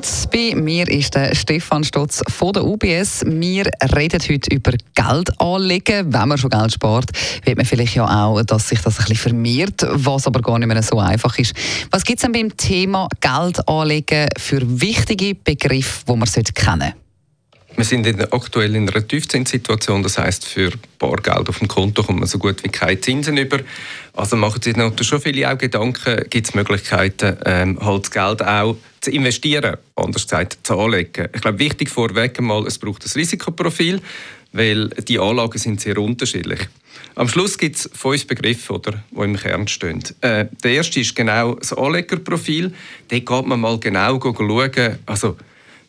[0.00, 3.22] Und bei mir ist der Stefan Stotz von der UBS.
[3.26, 3.64] Wir
[3.94, 6.10] reden heute über Geld anlegen.
[6.10, 7.10] Wenn man schon Geld spart,
[7.44, 10.68] wird man vielleicht ja auch, dass sich das ein bisschen vermehrt, was aber gar nicht
[10.68, 11.54] mehr so einfach ist.
[11.90, 17.09] Was gibt es denn beim Thema Geld anlegen für wichtige Begriffe, die man kennen sollte?
[17.80, 22.20] Wir sind in aktuell in einer Tiefzinssituation, das heißt für Bargeld auf dem Konto kommt
[22.20, 23.60] man so gut wie keine Zinsen über.
[24.12, 28.42] Also machen sich natürlich schon viele auch Gedanken, gibt es Möglichkeiten, ähm, halt das Geld
[28.42, 31.28] auch zu investieren, anders gesagt zu anlegen.
[31.34, 34.02] Ich glaube, wichtig vorweg einmal, es braucht ein Risikoprofil,
[34.52, 36.60] weil die Anlagen sind sehr unterschiedlich.
[37.14, 40.02] Am Schluss gibt es fünf Begriffe, oder, die im Kern stehen.
[40.20, 42.74] Äh, der erste ist genau das Anlegerprofil.
[43.08, 45.38] Dort geht man mal genau schauen, also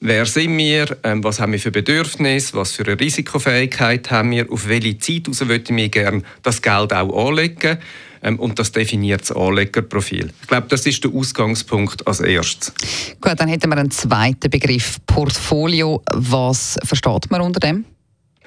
[0.04, 0.98] Wer sind wir?
[1.04, 2.56] Ähm, was haben wir für Bedürfnisse?
[2.56, 4.52] Was für eine Risikofähigkeit haben wir?
[4.52, 7.78] Auf welche Zeit raus möchte ich gerne das Geld auch anlegen?
[8.24, 10.34] Ähm, und das definiert das Anlegerprofil.
[10.42, 12.74] Ich glaube, das ist der Ausgangspunkt als erstes.
[13.22, 16.02] Gut, dann hätten wir einen zweiten Begriff, Portfolio.
[16.16, 17.86] Was versteht man unter dem?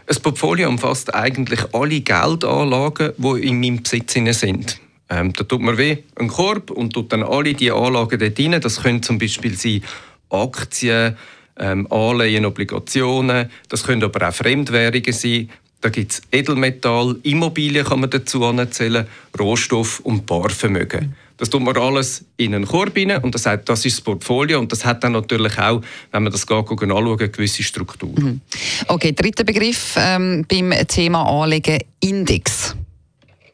[0.08, 4.80] Ein Portfolio umfasst eigentlich alle Geldanlagen, die in meinem Besitz sind.
[5.08, 8.60] Ähm, da tut man weh einen Korb und tut dann alle diese Anlagen dort rein.
[8.60, 9.82] Das können zum Beispiel sein
[10.30, 11.16] Aktien,
[11.58, 13.50] ähm, Anleihen, Obligationen.
[13.68, 15.50] Das können aber auch Fremdwährungen sein.
[15.80, 19.06] Da gibt es Edelmetall, Immobilien kann man dazu anzählen,
[19.38, 21.14] Rohstoff und Barvermögen.
[21.36, 24.72] Das tut man alles in einen Korb rein und das, das ist das Portfolio und
[24.72, 28.18] das hat dann natürlich auch, wenn man das geht, anschauen, eine gewisse Struktur.
[28.18, 28.40] Mhm.
[28.86, 32.74] Okay, dritter Begriff ähm, beim Thema Anlegen, Index.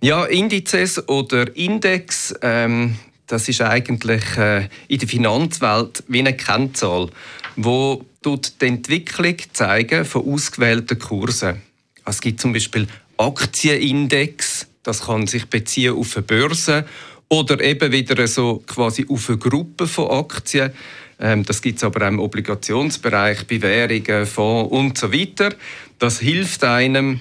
[0.02, 2.96] Ja, Indizes oder Index, ähm,
[3.31, 7.09] das ist eigentlich äh, in der Finanzwelt wie eine Kennzahl,
[7.55, 11.62] wo die Entwicklung zeigen von ausgewählten Kursen.
[12.05, 16.86] Es gibt zum Beispiel Aktienindex, das kann sich beziehen auf eine Börse
[17.29, 20.73] oder eben wieder so quasi auf eine Gruppe von Aktien.
[21.20, 25.55] Ähm, das gibt es aber auch im Obligationsbereich, bei Währungen, Fonds und so weiter.
[26.01, 27.20] Das hilft einem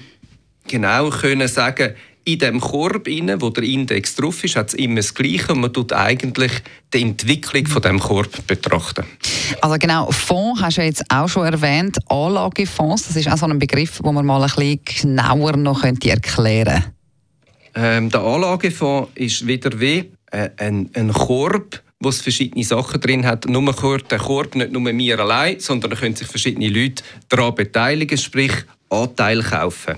[0.66, 1.94] genau können sagen,
[2.24, 5.60] in dem Korb, rein, wo der Index drauf ist, hat es immer das Gleiche und
[5.60, 6.52] man tut eigentlich
[6.92, 9.04] die Entwicklung von dem Korb betrachten.
[9.60, 13.58] Also genau, Fonds hast du jetzt auch schon erwähnt, Anlagefonds, das ist auch so ein
[13.58, 16.84] Begriff, wo man mal ein bisschen genauer noch könnte erklären
[17.74, 23.26] ähm, Der Anlagefonds ist wieder wie äh, ein, ein Korb, wo es verschiedene Sachen drin
[23.26, 23.46] hat.
[23.46, 27.54] Nur gehört der Korb nicht nur mir allein, sondern da können sich verschiedene Leute daran
[27.54, 28.52] beteiligen, sprich
[28.90, 29.96] Anteil kaufen.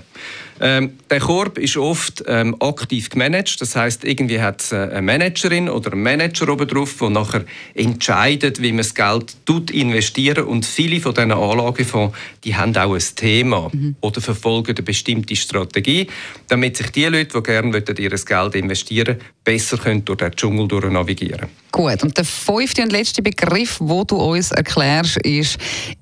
[0.59, 5.69] Ähm, der Korb ist oft ähm, aktiv gemanagt, das heißt irgendwie hat es eine Managerin
[5.69, 10.65] oder einen Manager oben drauf, der nachher entscheidet, wie man das Geld tut investieren und
[10.65, 13.95] viele von diesen Anlagefonds, die haben auch ein Thema mhm.
[14.01, 16.07] oder verfolgen eine bestimmte Strategie,
[16.47, 20.85] damit sich die Leute, die gerne ihr Geld investieren besser können durch den Dschungel durch
[20.85, 25.57] navigieren Gut, und der fünfte und letzte Begriff, wo du uns erklärst, ist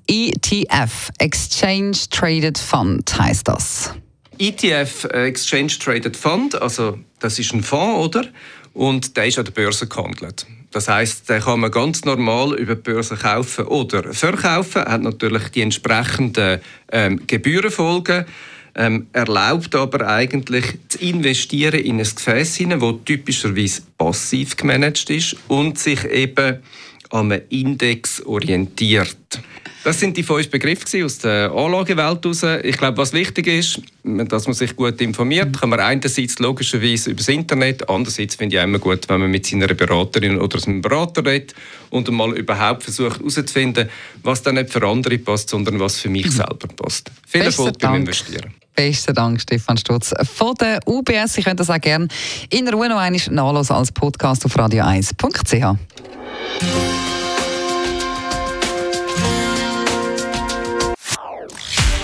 [0.06, 3.94] ETF, Exchange Traded Fund, heißt das.
[4.38, 8.28] ETF, äh, Exchange Traded Fund, also das ist ein Fonds, oder?
[8.74, 10.46] Und der ist an der Börse gehandelt.
[10.70, 15.48] Das heißt, den kann man ganz normal über die Börse kaufen oder verkaufen, hat natürlich
[15.48, 16.60] die entsprechenden
[16.90, 18.24] ähm, Gebührenfolgen,
[18.74, 25.78] ähm, erlaubt aber eigentlich zu investieren in ein Gefäß das typischerweise passiv gemanagt ist und
[25.78, 26.62] sich eben
[27.12, 29.16] an einem Index orientiert.
[29.84, 32.44] Das sind die fünf Begriffe aus der Anlagewelt heraus.
[32.62, 37.18] Ich glaube, was wichtig ist, dass man sich gut informiert, kann man einerseits logischerweise über
[37.18, 40.82] das Internet, andererseits finde ich auch immer gut, wenn man mit seiner Beraterin oder seinem
[40.82, 41.54] Berater redet
[41.90, 43.88] und mal überhaupt versucht herauszufinden,
[44.22, 46.30] was dann nicht für andere passt, sondern was für mich mhm.
[46.30, 47.10] selber passt.
[47.26, 48.54] Viel Erfolg beim Investieren.
[48.74, 50.14] Besten Dank, Stefan Stutz.
[50.34, 52.06] Von der UBS, ich könnte das auch gerne
[52.50, 55.76] in Ruhe noch einmal nachlesen als Podcast auf radio1.ch.